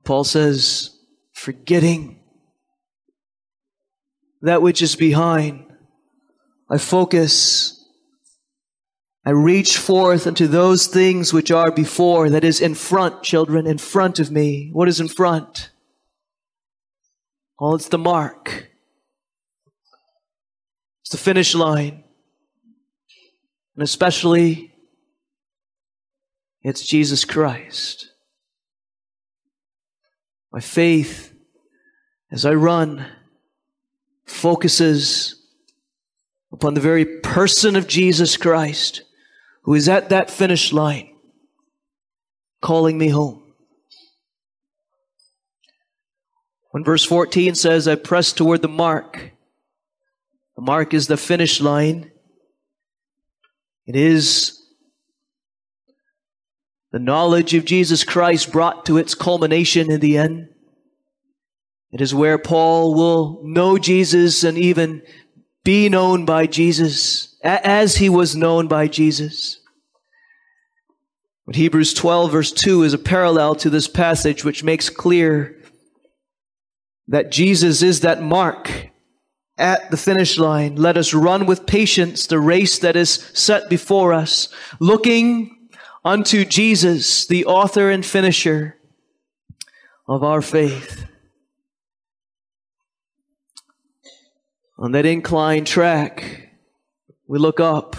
[0.07, 0.99] Paul says,
[1.35, 2.23] forgetting
[4.41, 5.67] that which is behind,
[6.71, 7.74] I focus,
[9.27, 13.79] I reach forth unto those things which are before, that is in front, children, in
[13.79, 14.69] front of me.
[14.73, 15.71] What is in front?
[17.59, 18.69] Oh, it's the mark.
[21.01, 22.05] It's the finish line.
[23.77, 24.75] And especially,
[26.63, 28.11] it's Jesus Christ.
[30.53, 31.33] My faith,
[32.31, 33.07] as I run,
[34.27, 35.43] focuses
[36.53, 39.03] upon the very person of Jesus Christ,
[39.65, 41.11] who is at that finish line,
[42.61, 43.43] calling me home.
[46.71, 49.33] When verse 14 says, I press toward the mark,
[50.57, 52.11] the mark is the finish line.
[53.87, 54.61] It is
[56.93, 60.49] the knowledge of Jesus Christ brought to its culmination in the end.
[61.91, 65.03] It is where Paul will know Jesus and even
[65.65, 69.61] be known by Jesus as he was known by Jesus.
[71.47, 75.61] But Hebrews 12 verse 2 is a parallel to this passage which makes clear
[77.09, 78.91] that Jesus is that mark
[79.59, 80.77] at the finish line.
[80.77, 84.49] Let us run with patience the race that is set before us,
[84.81, 85.69] looking
[86.05, 88.77] unto Jesus, the author and finisher
[90.09, 91.07] of our faith.
[94.85, 96.51] On that inclined track,
[97.27, 97.97] we look up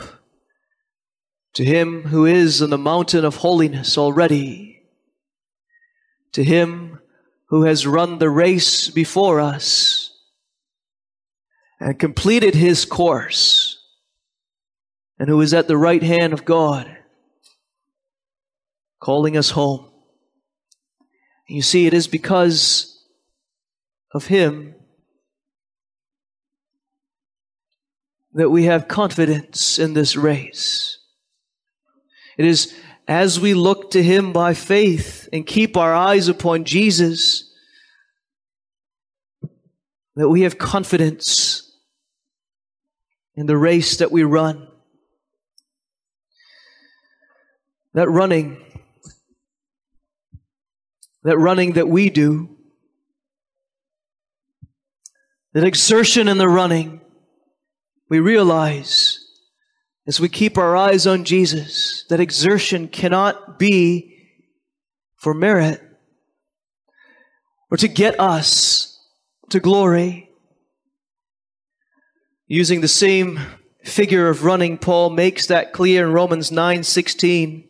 [1.55, 4.83] to Him who is on the mountain of holiness already,
[6.33, 6.99] to Him
[7.47, 10.11] who has run the race before us
[11.79, 13.79] and completed his course,
[15.17, 16.97] and who is at the right hand of God,
[18.99, 19.89] calling us home.
[21.47, 23.03] You see, it is because
[24.13, 24.74] of him
[28.35, 30.99] that we have confidence in this race.
[32.37, 32.73] It is
[33.07, 37.49] as we look to him by faith and keep our eyes upon Jesus
[40.15, 41.71] that we have confidence
[43.35, 44.67] in the race that we run.
[47.93, 48.61] That running,
[51.23, 52.49] that running that we do,
[55.53, 56.99] that exertion in the running,
[58.09, 59.19] we realize
[60.07, 64.15] as we keep our eyes on Jesus that exertion cannot be
[65.17, 65.81] for merit
[67.71, 68.99] or to get us
[69.49, 70.29] to glory.
[72.47, 73.39] Using the same
[73.83, 77.67] figure of running, Paul makes that clear in Romans 9:16.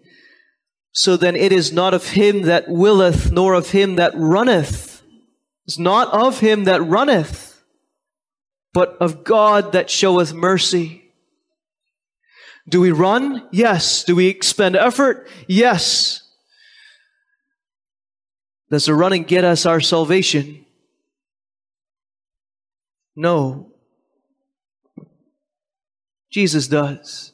[0.91, 5.01] So then it is not of him that willeth, nor of him that runneth.
[5.65, 7.54] It's not of him that runneth,
[8.75, 11.05] but of God that showeth mercy.
[12.67, 13.47] Do we run?
[13.53, 14.03] Yes.
[14.03, 15.29] Do we expend effort?
[15.47, 16.21] Yes.
[18.69, 20.65] Does the running get us our salvation?
[23.15, 23.71] No.
[26.29, 27.31] Jesus does.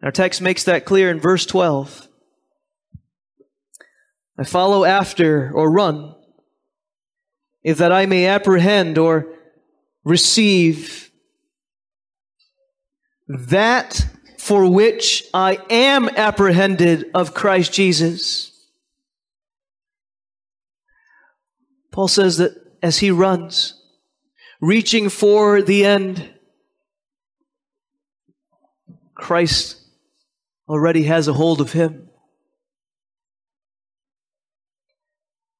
[0.00, 2.06] Our text makes that clear in verse 12.
[4.38, 6.15] I follow after or run,
[7.66, 9.26] if that I may apprehend or
[10.04, 11.10] receive
[13.26, 14.06] that
[14.38, 18.52] for which I am apprehended of Christ Jesus.
[21.90, 22.52] Paul says that
[22.84, 23.82] as he runs,
[24.60, 26.32] reaching for the end,
[29.16, 29.82] Christ
[30.68, 32.10] already has a hold of him.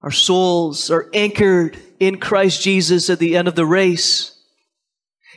[0.02, 4.38] Our souls are anchored in Christ Jesus at the end of the race.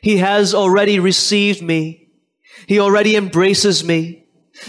[0.01, 2.09] He has already received me.
[2.67, 4.25] He already embraces me,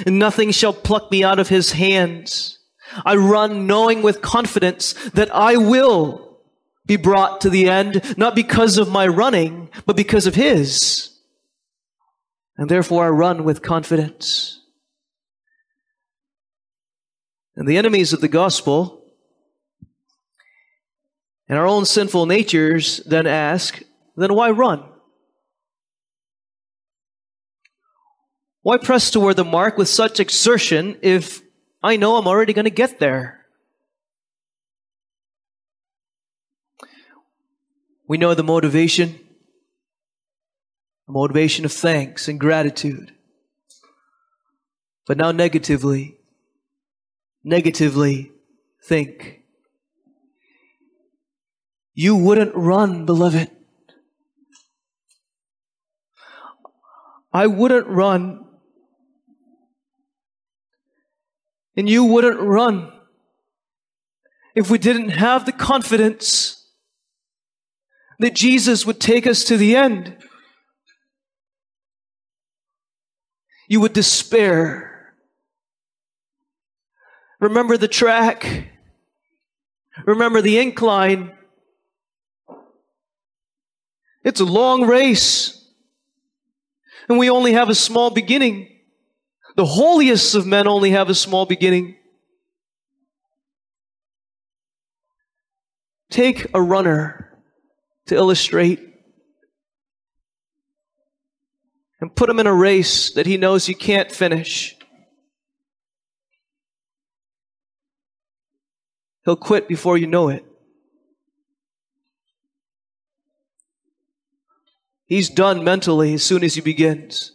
[0.06, 2.58] and nothing shall pluck me out of his hands.
[3.04, 6.40] I run knowing with confidence that I will
[6.86, 11.16] be brought to the end, not because of my running, but because of his.
[12.56, 14.60] And therefore I run with confidence.
[17.54, 18.99] And the enemies of the gospel
[21.50, 23.82] and our own sinful natures then ask,
[24.16, 24.84] then why run?
[28.62, 31.42] Why press toward the mark with such exertion if
[31.82, 33.46] I know I'm already going to get there?
[38.06, 39.18] We know the motivation,
[41.08, 43.12] the motivation of thanks and gratitude.
[45.04, 46.16] But now, negatively,
[47.42, 48.30] negatively
[48.84, 49.39] think.
[51.94, 53.50] You wouldn't run, beloved.
[57.32, 58.44] I wouldn't run
[61.76, 62.92] and you wouldn't run
[64.54, 66.68] if we didn't have the confidence
[68.18, 70.18] that Jesus would take us to the end.
[73.68, 75.14] You would despair.
[77.40, 78.68] Remember the track.
[80.04, 81.32] Remember the incline.
[84.22, 85.56] It's a long race.
[87.08, 88.68] And we only have a small beginning.
[89.56, 91.96] The holiest of men only have a small beginning.
[96.10, 97.38] Take a runner
[98.06, 98.80] to illustrate
[102.00, 104.76] and put him in a race that he knows he can't finish.
[109.24, 110.44] He'll quit before you know it.
[115.10, 117.32] He's done mentally as soon as he begins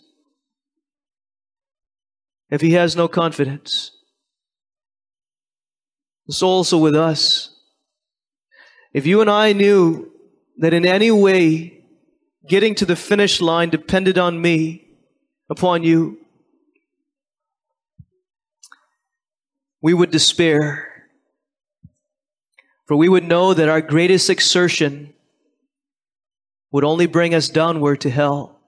[2.49, 3.91] if he has no confidence.
[6.25, 7.49] it's also with us.
[8.93, 10.09] If you and I knew
[10.57, 11.83] that in any way
[12.47, 14.87] getting to the finish line depended on me,
[15.49, 16.17] upon you,
[19.81, 21.09] we would despair.
[22.85, 25.14] For we would know that our greatest exertion
[26.75, 28.59] would only bring us downward to hell.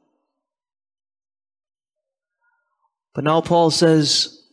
[3.14, 4.45] But now Paul says,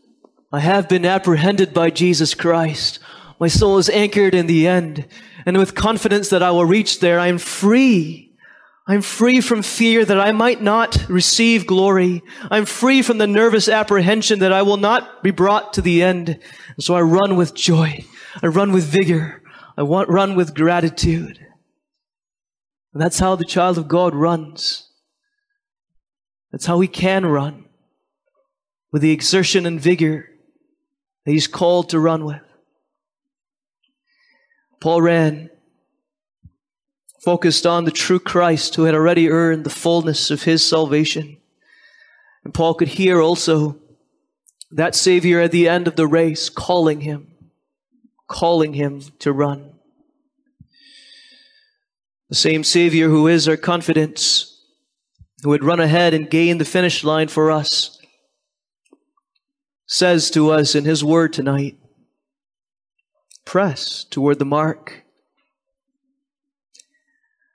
[0.53, 2.99] I have been apprehended by Jesus Christ.
[3.39, 5.07] My soul is anchored in the end.
[5.47, 8.33] And with confidence that I will reach there, I am free.
[8.89, 12.25] I'm free from fear that I might not receive glory.
[12.51, 16.29] I'm free from the nervous apprehension that I will not be brought to the end.
[16.29, 18.05] And so I run with joy.
[18.43, 19.45] I run with vigor.
[19.79, 21.39] I want, run with gratitude.
[22.95, 24.89] And that's how the child of God runs.
[26.53, 27.65] That's how he can run
[28.93, 30.29] with the exertion and vigor
[31.27, 32.41] that he's called to run with.
[34.81, 35.51] Paul ran
[37.25, 41.39] focused on the true Christ who had already earned the fullness of his salvation.
[42.45, 43.81] And Paul could hear also
[44.71, 47.35] that Savior at the end of the race calling him,
[48.29, 49.74] calling him to run.
[52.31, 54.59] The same Savior who is our confidence,
[55.43, 57.99] who would run ahead and gain the finish line for us,
[59.87, 61.79] says to us in His Word tonight
[63.45, 65.05] press toward the mark.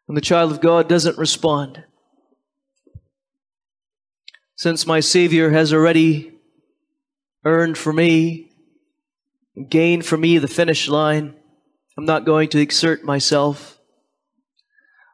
[0.07, 1.83] And the child of God doesn't respond,
[4.55, 6.33] since my Savior has already
[7.43, 8.51] earned for me,
[9.67, 11.33] gained for me the finish line,
[11.97, 13.78] I'm not going to exert myself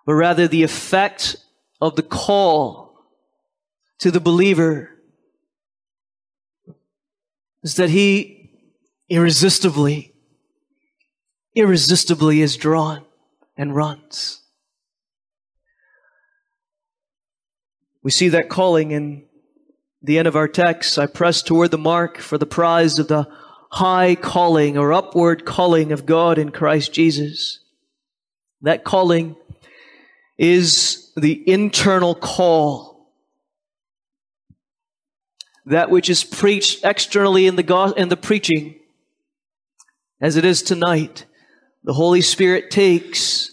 [0.05, 1.37] but rather the effect
[1.81, 2.95] of the call
[3.99, 4.91] to the believer
[7.63, 8.51] is that he
[9.09, 10.13] irresistibly,
[11.55, 13.03] irresistibly is drawn
[13.57, 14.41] and runs.
[18.03, 19.25] We see that calling in
[20.01, 20.99] the end of our text.
[20.99, 23.27] I press toward the mark for the prize of the
[23.71, 27.61] high calling or upward calling of God in Christ Jesus.
[28.61, 29.35] That calling
[30.37, 33.11] is the internal call.
[35.65, 38.75] That which is preached externally in the, go- in the preaching,
[40.21, 41.25] as it is tonight,
[41.83, 43.51] the Holy Spirit takes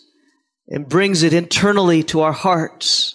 [0.68, 3.14] and brings it internally to our hearts.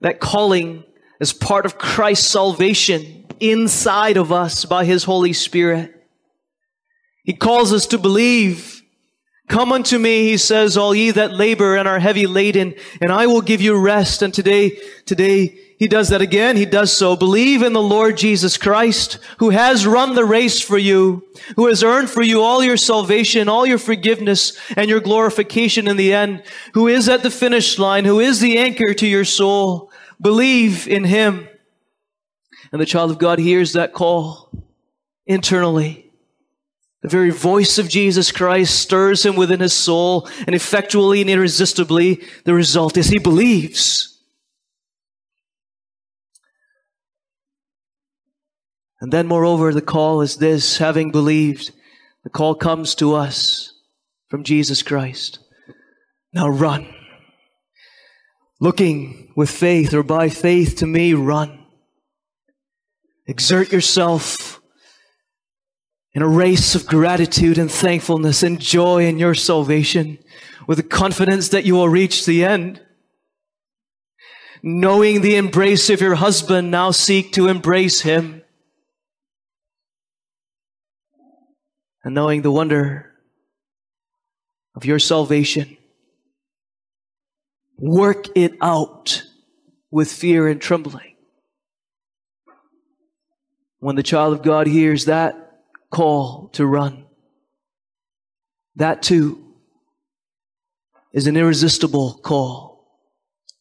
[0.00, 0.84] That calling
[1.20, 5.94] is part of Christ's salvation inside of us by His Holy Spirit.
[7.24, 8.71] He calls us to believe
[9.48, 13.26] Come unto me, he says, all ye that labor and are heavy laden, and I
[13.26, 14.22] will give you rest.
[14.22, 16.56] And today, today, he does that again.
[16.56, 17.16] He does so.
[17.16, 21.24] Believe in the Lord Jesus Christ, who has run the race for you,
[21.56, 25.96] who has earned for you all your salvation, all your forgiveness, and your glorification in
[25.96, 29.90] the end, who is at the finish line, who is the anchor to your soul.
[30.20, 31.48] Believe in him.
[32.70, 34.50] And the child of God hears that call
[35.26, 36.11] internally.
[37.02, 42.20] The very voice of Jesus Christ stirs him within his soul, and effectually and irresistibly,
[42.44, 44.08] the result is he believes.
[49.00, 51.72] And then, moreover, the call is this having believed,
[52.22, 53.74] the call comes to us
[54.28, 55.40] from Jesus Christ.
[56.32, 56.86] Now run.
[58.60, 61.66] Looking with faith or by faith to me, run.
[63.26, 64.61] Exert yourself
[66.14, 70.18] in a race of gratitude and thankfulness and joy in your salvation
[70.66, 72.80] with the confidence that you will reach the end.
[74.62, 78.42] Knowing the embrace of your husband, now seek to embrace him.
[82.04, 83.10] And knowing the wonder
[84.74, 85.76] of your salvation,
[87.78, 89.24] work it out
[89.90, 91.14] with fear and trembling.
[93.78, 95.41] When the child of God hears that,
[95.92, 97.04] call to run.
[98.76, 99.54] That too
[101.12, 102.98] is an irresistible call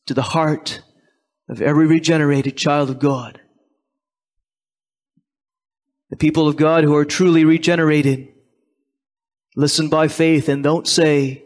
[0.07, 0.81] to the heart
[1.49, 3.41] of every regenerated child of God.
[6.09, 8.29] The people of God who are truly regenerated
[9.55, 11.43] listen by faith and don't say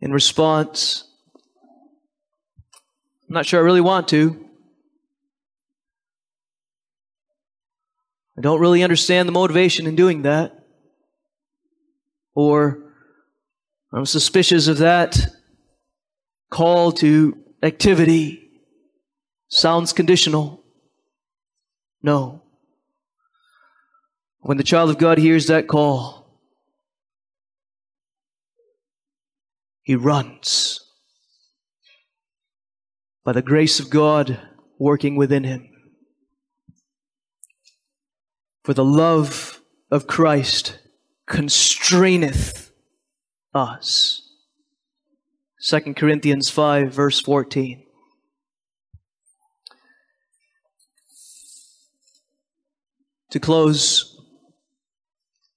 [0.00, 1.04] in response,
[3.28, 4.49] I'm not sure I really want to.
[8.40, 10.64] I don't really understand the motivation in doing that.
[12.34, 12.94] Or
[13.92, 15.26] I'm suspicious of that
[16.50, 18.50] call to activity.
[19.48, 20.64] Sounds conditional.
[22.02, 22.42] No.
[24.38, 26.40] When the child of God hears that call,
[29.82, 30.80] he runs
[33.22, 34.40] by the grace of God
[34.78, 35.69] working within him.
[38.70, 39.60] For the love
[39.90, 40.78] of Christ
[41.26, 42.70] constraineth
[43.52, 44.22] us.
[45.68, 47.82] 2 Corinthians 5, verse 14.
[53.30, 54.16] To close,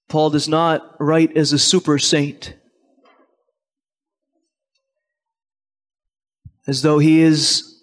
[0.10, 2.56] Paul does not write as a super saint,
[6.66, 7.80] as though he is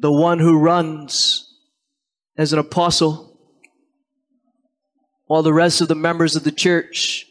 [0.00, 1.50] the one who runs
[2.36, 3.38] as an apostle,
[5.26, 7.26] while the rest of the members of the church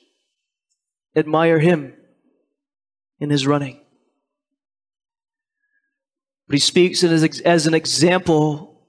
[1.16, 1.94] admire him
[3.20, 3.80] in his running.
[6.48, 8.82] But he speaks as, as an example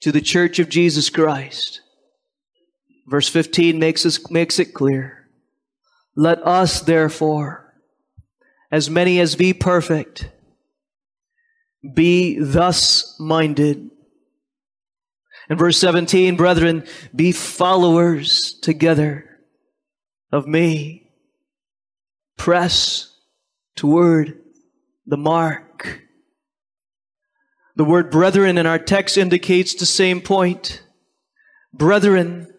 [0.00, 1.80] to the church of Jesus Christ.
[3.06, 5.28] Verse 15 makes, us, makes it clear.
[6.14, 7.74] Let us, therefore,
[8.70, 10.30] as many as be perfect,
[11.94, 13.90] be thus minded.
[15.50, 16.84] In verse 17, brethren,
[17.14, 19.24] be followers together
[20.30, 21.10] of me
[22.36, 23.14] press
[23.76, 24.38] toward
[25.06, 26.02] the mark.
[27.76, 30.82] The word brethren in our text indicates the same point.
[31.72, 32.52] Brethren,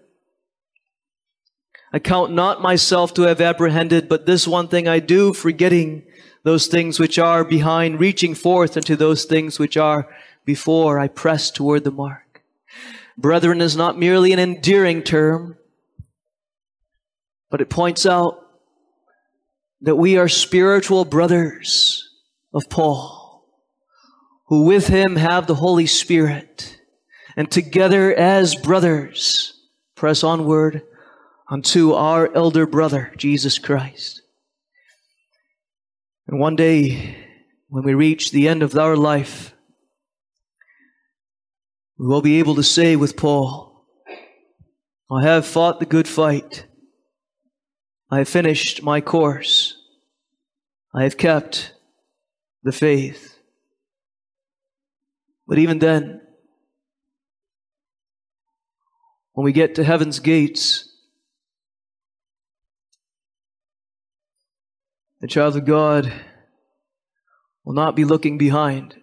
[1.91, 6.03] I count not myself to have apprehended, but this one thing I do, forgetting
[6.43, 10.07] those things which are behind, reaching forth unto those things which are
[10.45, 12.28] before, I press toward the mark.
[13.19, 15.57] Brethren is not merely an endearing term,
[17.49, 18.39] but it points out
[19.81, 22.09] that we are spiritual brothers
[22.53, 23.45] of Paul,
[24.47, 26.79] who with him have the Holy Spirit,
[27.35, 29.53] and together as brothers
[29.95, 30.83] press onward
[31.49, 34.21] unto our elder brother, Jesus Christ.
[36.25, 37.17] And one day,
[37.67, 39.53] when we reach the end of our life,
[41.99, 43.85] we will be able to say with Paul,
[45.11, 46.65] I have fought the good fight.
[48.09, 49.75] I have finished my course.
[50.95, 51.73] I have kept
[52.63, 53.39] the faith.
[55.45, 56.21] But even then,
[59.33, 60.89] when we get to heaven's gates,
[65.19, 66.13] the child of God
[67.65, 68.95] will not be looking behind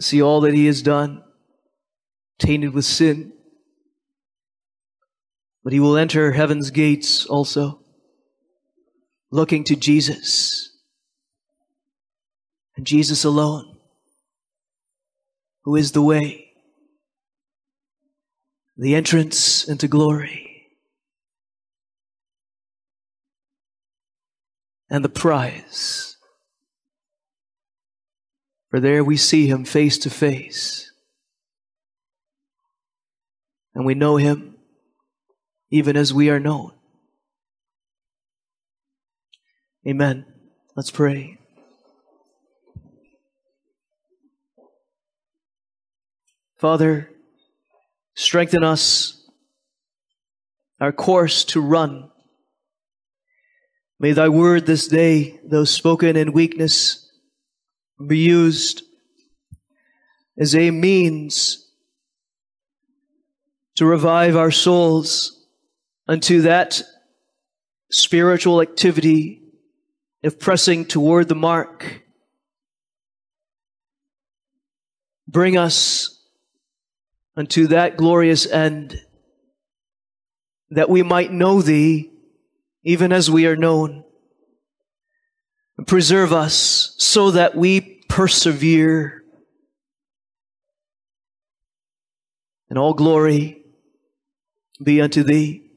[0.00, 1.22] see all that he has done,
[2.38, 3.32] tainted with sin.
[5.62, 7.80] But he will enter heaven's gates also,
[9.30, 10.70] looking to Jesus
[12.76, 13.76] and Jesus alone,
[15.64, 16.46] who is the way,
[18.76, 20.50] the entrance into glory.
[24.90, 26.09] and the prize.
[28.70, 30.92] For there we see him face to face.
[33.74, 34.56] And we know him
[35.70, 36.72] even as we are known.
[39.86, 40.24] Amen.
[40.76, 41.38] Let's pray.
[46.58, 47.10] Father,
[48.14, 49.16] strengthen us,
[50.80, 52.10] our course to run
[54.02, 57.09] May thy word this day, though spoken in weakness,
[58.06, 58.82] be used
[60.38, 61.70] as a means
[63.76, 65.46] to revive our souls
[66.08, 66.82] unto that
[67.90, 69.42] spiritual activity
[70.22, 72.02] of pressing toward the mark.
[75.28, 76.20] Bring us
[77.36, 79.00] unto that glorious end
[80.70, 82.10] that we might know thee
[82.82, 84.04] even as we are known.
[85.86, 89.22] Preserve us so that we persevere.
[92.68, 93.64] And all glory
[94.82, 95.70] be unto thee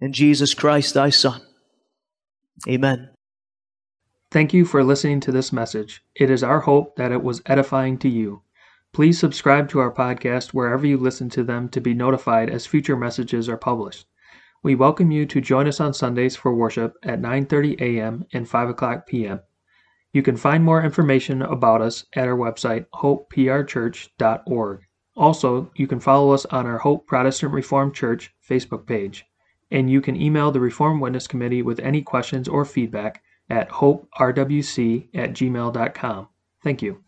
[0.00, 1.40] and Jesus Christ thy Son.
[2.68, 3.10] Amen.
[4.30, 6.02] Thank you for listening to this message.
[6.14, 8.42] It is our hope that it was edifying to you.
[8.92, 12.96] Please subscribe to our podcast wherever you listen to them to be notified as future
[12.96, 14.06] messages are published.
[14.62, 18.26] We welcome you to join us on Sundays for worship at 9:30 a.m.
[18.34, 19.40] and 5 o'clock p.m.
[20.12, 24.80] You can find more information about us at our website hopeprchurch.org.
[25.16, 29.24] Also, you can follow us on our Hope Protestant Reformed Church Facebook page,
[29.70, 35.08] and you can email the Reformed Witness Committee with any questions or feedback at hoperwc
[35.14, 36.28] at gmail.com.
[36.62, 37.02] Thank you.